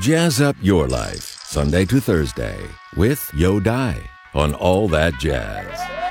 [0.00, 2.58] Jazz up your life, Sunday to Thursday,
[2.96, 6.03] with Yo Die on All That Jazz.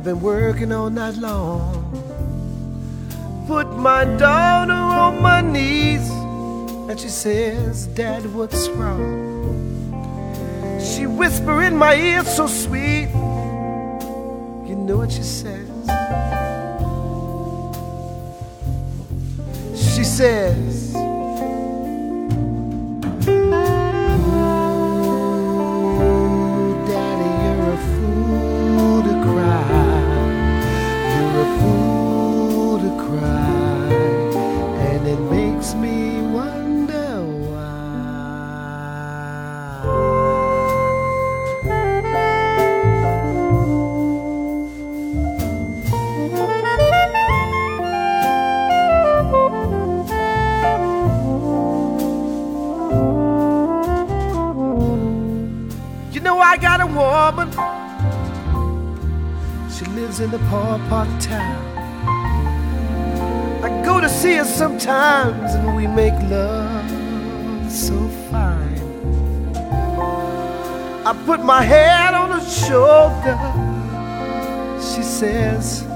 [0.00, 1.92] I've been working all night long,
[3.46, 6.08] put my daughter on my knees,
[6.88, 9.20] and she says, Dad, what's wrong?
[10.80, 13.10] She whisper in my ear so sweet.
[14.66, 15.68] You know what she says?
[19.76, 20.94] She says,
[56.50, 57.48] I got a woman.
[59.70, 61.62] She lives in the poor part of town.
[63.62, 67.96] I go to see her sometimes and we make love so
[68.32, 68.80] fine.
[71.06, 73.38] I put my head on her shoulder.
[74.80, 75.86] She says,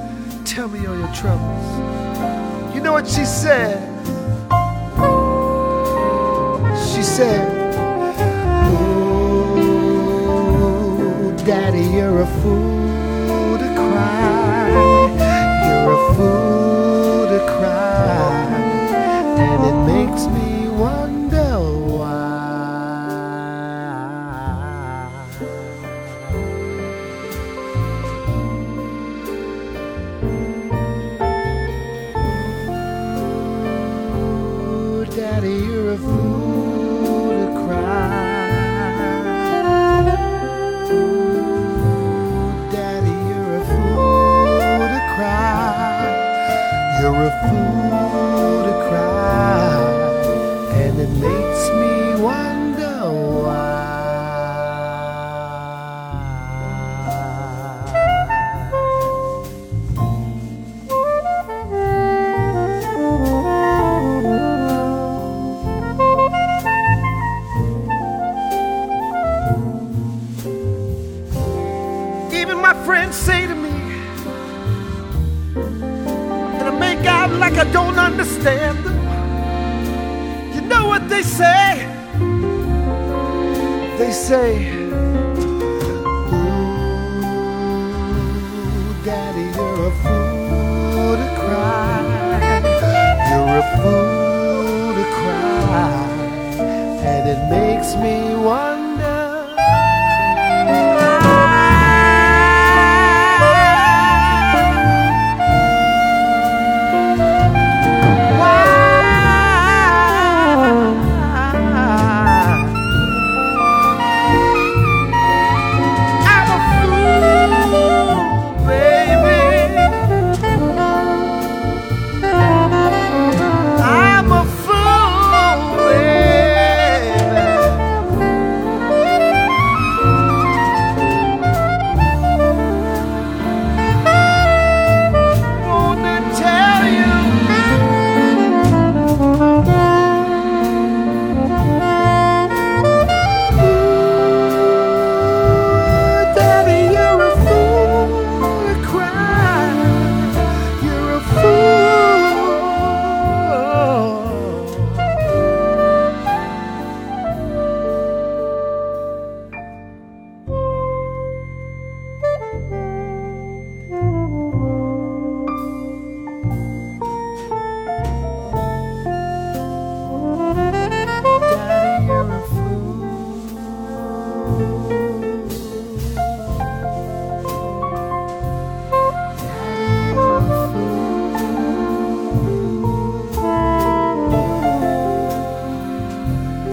[0.45, 2.75] Tell me all your troubles.
[2.77, 3.83] You know what she said?
[6.95, 7.54] She said,
[11.95, 12.94] you're a fool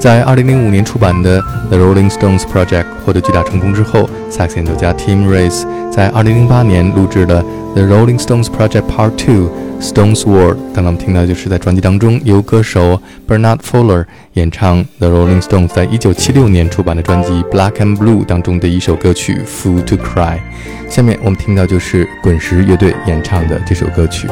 [0.02, 1.40] 在2005年出版的
[1.70, 7.44] 《The Rolling Stones Project》获得巨大成功之后，萨克斯演奏家 Tim Rice 在2008年录制了
[7.76, 10.58] 《The Rolling Stones Project Part Two》，Stones World。
[10.74, 20.38] 刚刚我们听到就是在专辑当中由歌手 Bernard Fuller 演唱 The Rolling Stones 在1976年出版的专辑《Black and Blue》当中的一首歌曲《Fool to Cry》。
[20.90, 24.28] 下面我们听到就是滚石乐队演唱的这首歌曲。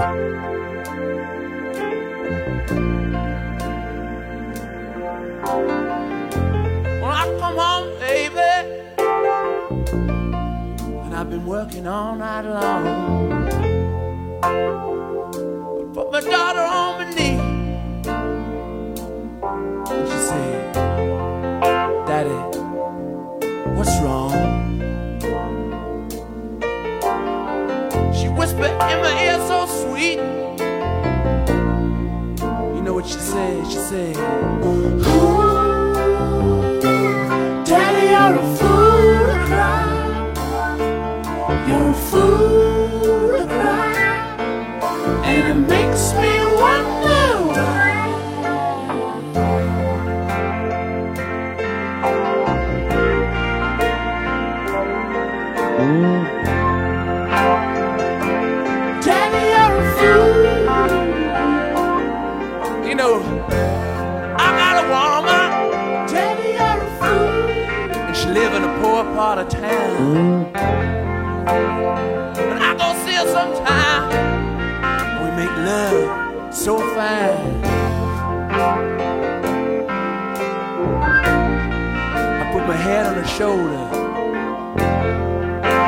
[33.90, 34.39] Said?
[70.00, 70.54] Of.
[70.54, 70.64] But
[72.62, 74.04] I go see her sometime.
[75.24, 77.64] We make love so fine.
[82.42, 83.88] I put my head on her shoulder.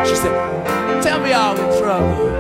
[0.06, 2.31] She said, Tell me all the trouble.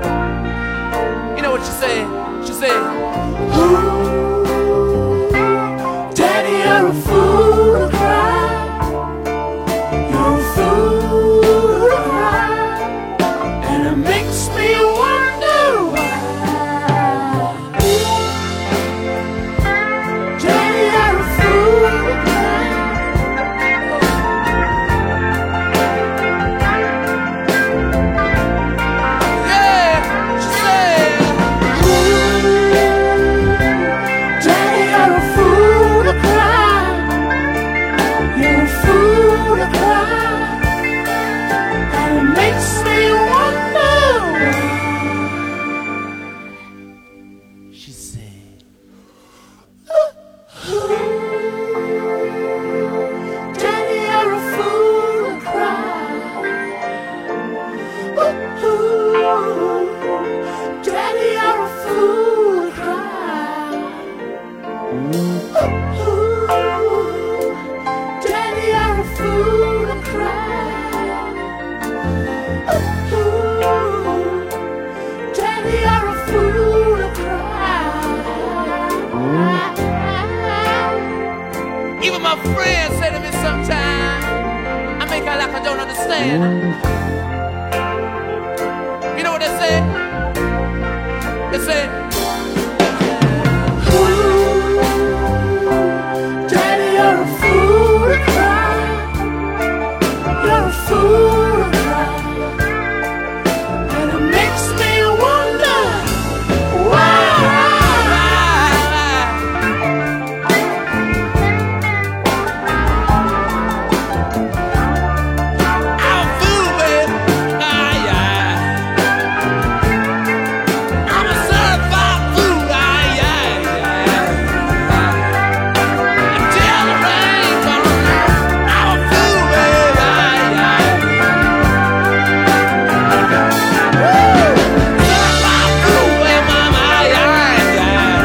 [86.23, 87.00] 嗯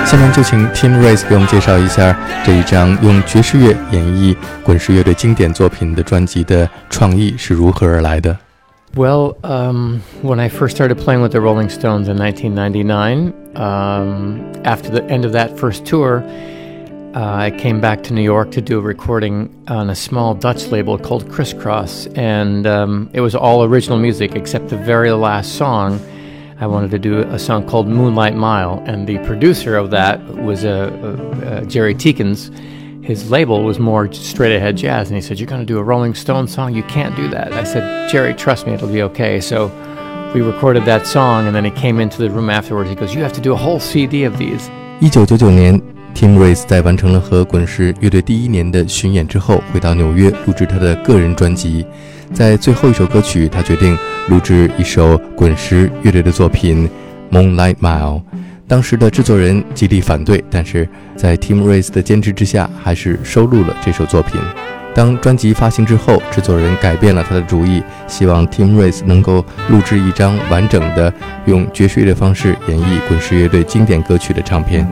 [0.06, 8.38] 下面就请 Tim Rice 给我们介绍一下这一张用爵士乐演绎滚石乐队经典作品的专辑的创意是如何而来的。
[8.94, 15.04] Well, um, when I first started playing with the Rolling Stones in 1999, um, after the
[15.10, 16.22] end of that first tour,
[17.12, 20.68] uh, I came back to New York to do a recording on a small Dutch
[20.68, 25.56] label called Criss Cross, and um, it was all original music except the very last
[25.56, 25.98] song.
[26.58, 30.64] I wanted to do a song called Moonlight Mile, and the producer of that was
[30.64, 32.50] uh, uh, uh Gerry Teekens.
[33.04, 35.82] His label was more straight ahead jazz, and he said, You're going to do a
[35.82, 36.74] Rolling Stone song?
[36.74, 37.52] You can't do that.
[37.52, 39.38] I said, Gerry, trust me, it'll be okay.
[39.38, 39.70] So
[40.34, 42.88] we recorded that song, and then he came into the room afterwards.
[42.88, 44.70] He goes, You have to do a whole CD of these.
[45.00, 45.78] 一九九九年
[46.14, 51.84] ，Tim Rice 在完成了和滚石乐队第一年的巡演之后，回到纽约录制他的个人专辑。
[51.84, 51.86] 1999
[52.32, 53.96] 在最后一首歌曲，他决定
[54.28, 56.88] 录制一首滚石乐队的作品
[57.34, 58.20] 《Moonlight Mile》。
[58.68, 64.40] 当时的制作人极力反对，但是在 Tim Rice 的坚持之下，还是收录了这首作品。
[64.92, 71.12] 当专辑发行之后，制作人改变了他的主意，希望 Tim Rice 能够录制一张完整的
[71.44, 74.88] 用爵士乐的方式演绎滚石乐队经典歌曲的唱片。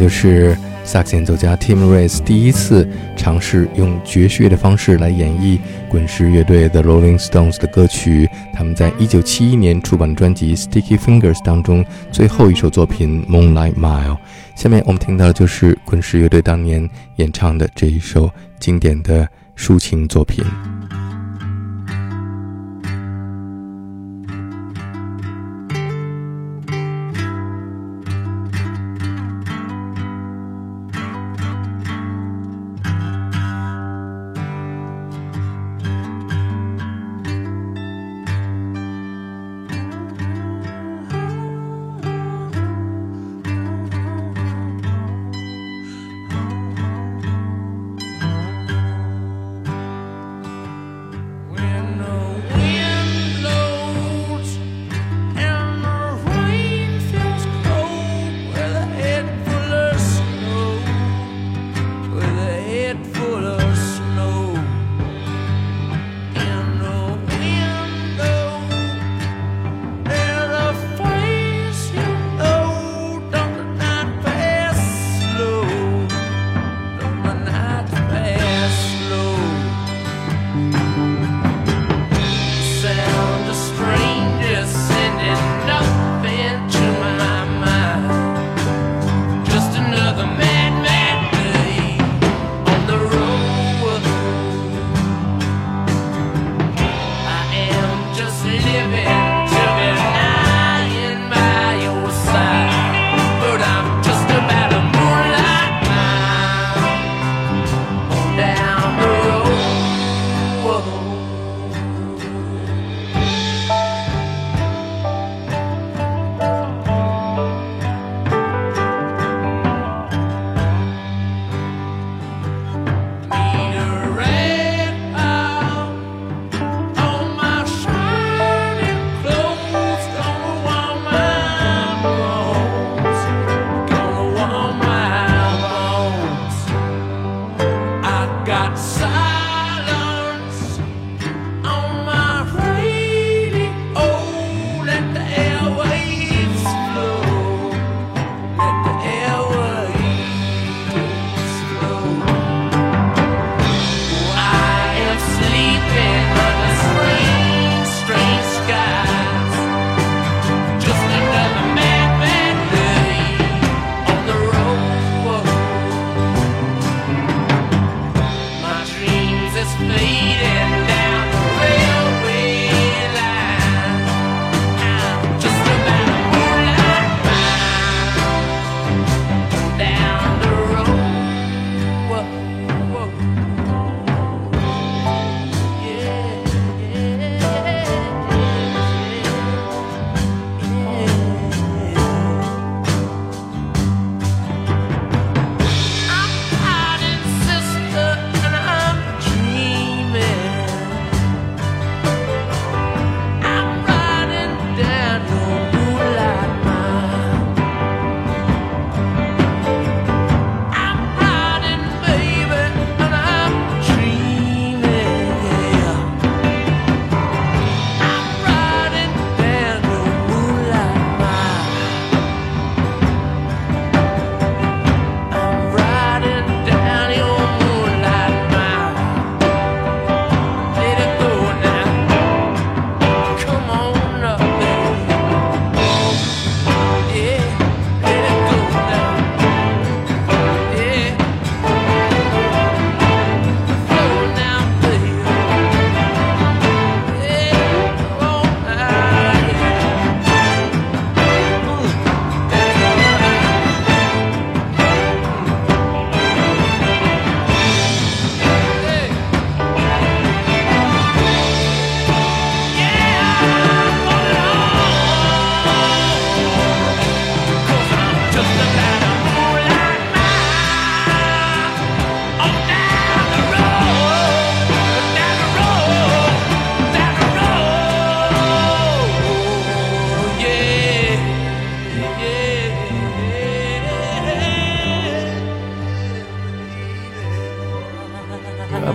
[0.00, 2.88] 就是萨克斯演奏家 Tim Rice 第一次
[3.18, 5.58] 尝试用爵士乐的方式来演绎
[5.90, 8.26] 滚石乐队 The Rolling Stones 的歌曲。
[8.54, 14.16] 他们在一九七一年出版的专辑《Sticky Fingers》当中最后一首作品《Moonlight Mile》。
[14.56, 20.42] 下面我们听到的就是滚石乐队当年演唱的这一首经典的抒情作品。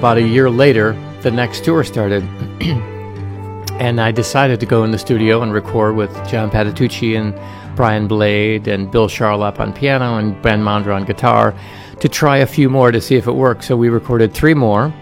[0.06, 0.92] About a year later,
[1.22, 2.22] the next tour started.
[3.82, 7.34] and I decided to go in the studio and record with John Patitucci and
[7.76, 11.56] Brian Blade and Bill Charlap on piano and Ben Monder on guitar
[12.02, 13.64] to try a few more to see if it worked.
[13.64, 14.94] So we recorded three more.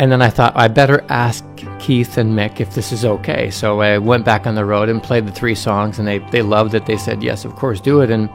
[0.00, 1.44] And then I thought I better ask
[1.78, 3.48] Keith and Mick if this is okay.
[3.52, 6.42] So I went back on the road and played the three songs, and they, they
[6.42, 6.84] loved it.
[6.86, 8.10] They said, Yes, of course, do it.
[8.10, 8.28] And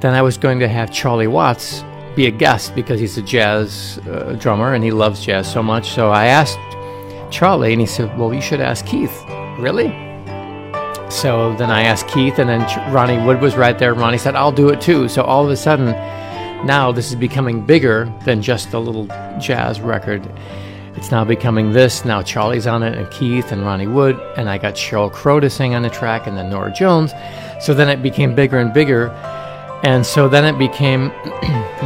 [0.00, 3.98] then I was going to have Charlie Watts be a guest because he's a jazz
[4.08, 5.90] uh, drummer and he loves jazz so much.
[5.90, 6.58] So I asked
[7.30, 9.24] Charlie, and he said, Well, you should ask Keith.
[9.58, 9.88] Really?
[11.10, 13.94] So then I asked Keith, and then Ronnie Wood was right there.
[13.94, 15.08] Ronnie said, I'll do it too.
[15.08, 15.86] So all of a sudden,
[16.66, 19.06] now this is becoming bigger than just a little
[19.40, 20.22] jazz record.
[20.94, 22.04] It's now becoming this.
[22.04, 25.50] Now Charlie's on it, and Keith and Ronnie Wood, and I got Sheryl Crow to
[25.50, 27.12] sing on the track, and then Norah Jones.
[27.60, 29.08] So then it became bigger and bigger.
[29.82, 31.10] And so then it became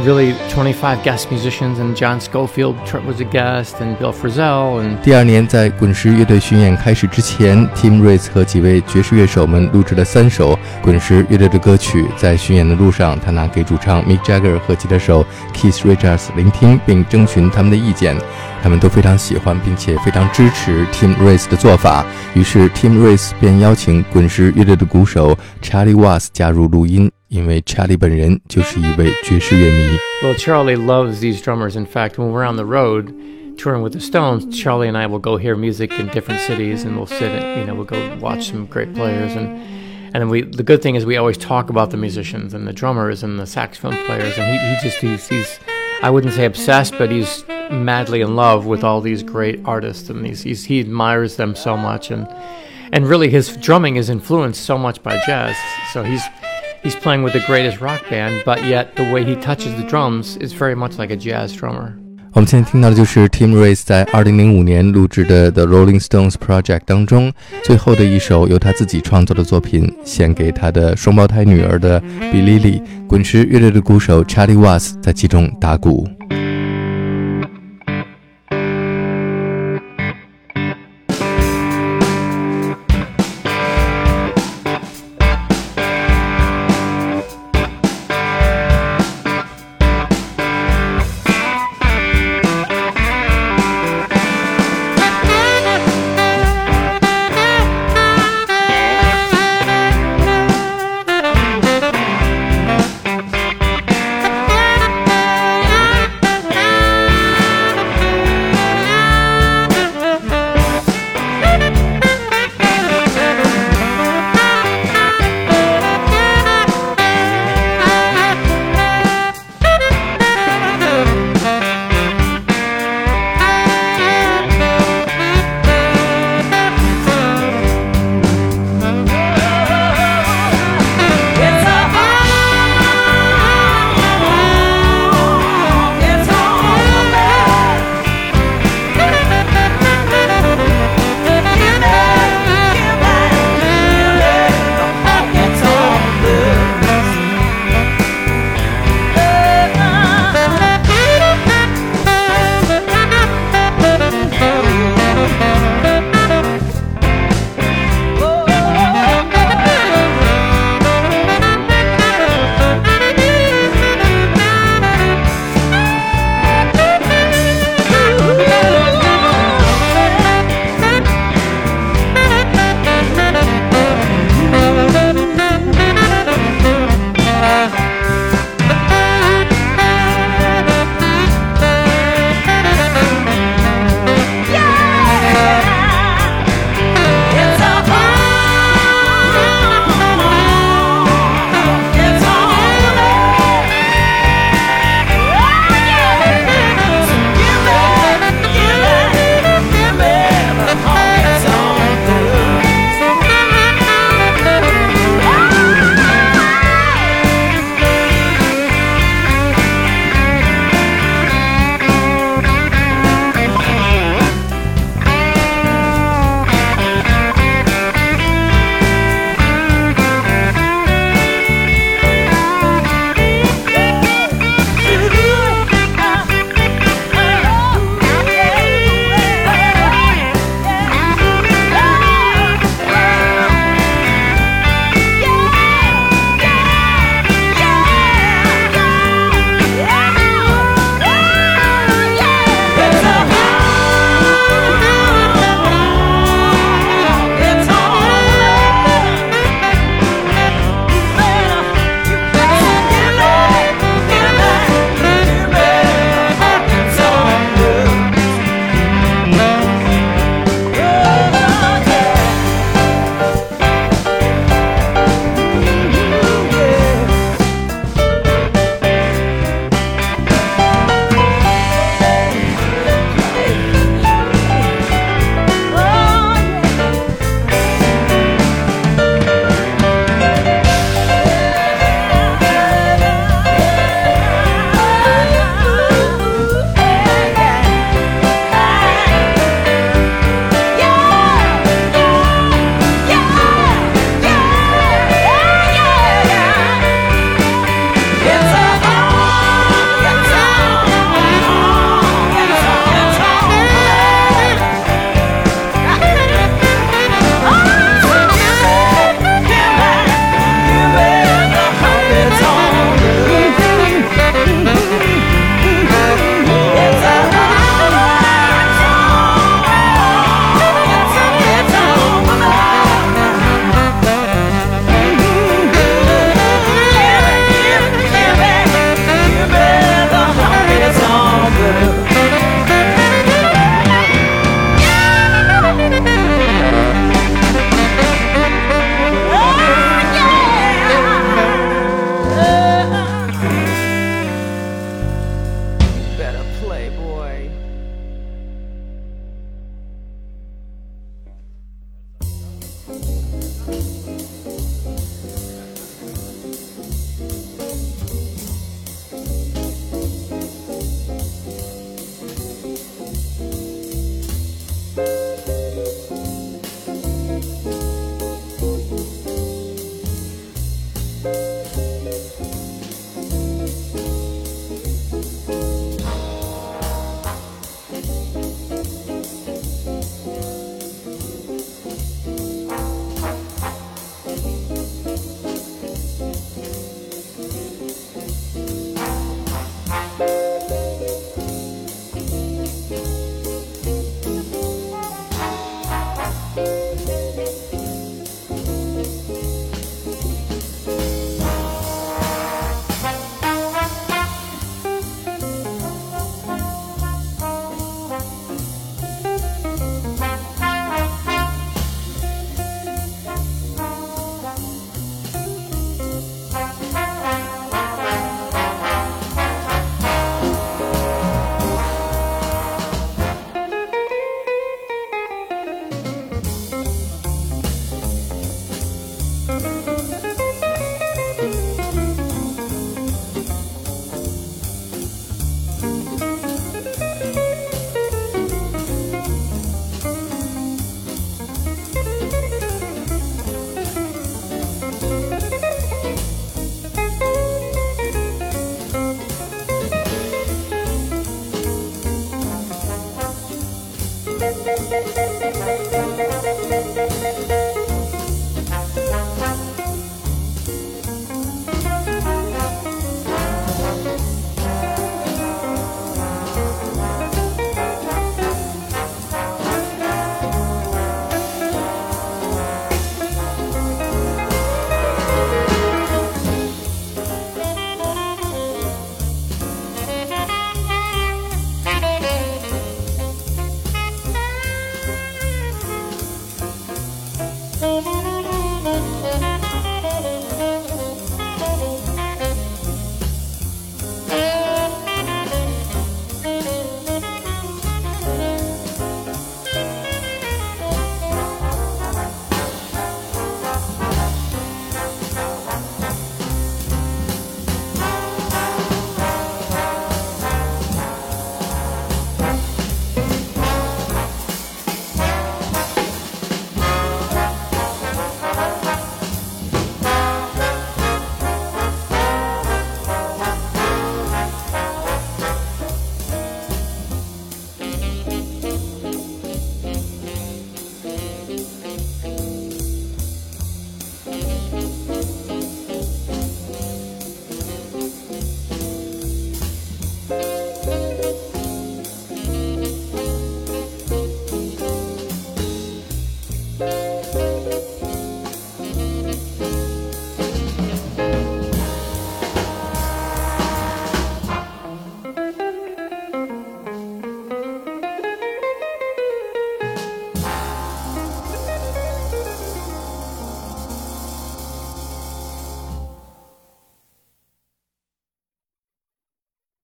[0.03, 2.75] really 25 guest musicians, and John Schofield
[3.07, 4.81] was a guest, and Bill Frisell.
[4.81, 12.05] And 第二年，在滚石乐队巡演开始之前，Tim Rice 和几位爵士乐手们录制了三首滚石乐队的歌曲。
[12.17, 18.17] 在巡演的路上，他拿给主唱 Mick Jagger 和吉他手 Keith Richards 聆听，并征询他们的意见。
[18.61, 22.05] 他们都非常喜欢，并且非常支持 Tim Rice 的做法。
[22.33, 27.09] 于是 Tim Rice 便邀请滚石乐队的鼓手 Charlie Watts 加入录音。
[27.34, 29.98] 因为 Charlie 本人就是一位爵士乐迷。
[30.22, 31.76] Well, Charlie loves these drummers.
[31.76, 33.14] In fact, when we're on the road
[33.56, 36.96] touring with the Stones, Charlie and I will go hear music in different cities, and
[36.96, 39.80] we'll sit and you know we'll go watch some great players and.
[40.12, 42.72] And then we, the good thing is we always talk about the musicians and the
[42.72, 44.36] drummers and the saxophone players.
[44.36, 45.60] And he, he just, he's, he's,
[46.02, 50.10] I wouldn't say obsessed, but he's madly in love with all these great artists.
[50.10, 52.10] And he's, he's, he admires them so much.
[52.10, 52.26] And,
[52.92, 55.56] and really his drumming is influenced so much by jazz.
[55.92, 56.24] So he's,
[56.84, 60.36] he's playing with the greatest rock band, but yet the way he touches the drums
[60.40, 61.92] is very much like a jazz drummer.
[62.32, 67.32] 我们现在听到的就是 Tim Rice 在2005年录制的《The Rolling Stones Project》当中
[67.64, 72.80] 最后的一首由他自己创作的作品，献给他的双胞胎女儿的 Billy Lee。
[73.08, 76.08] 滚石乐队的鼓手 Charlie Watts 在其中打鼓。